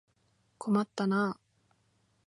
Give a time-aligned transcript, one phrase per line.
[0.57, 1.39] 困ったなあ。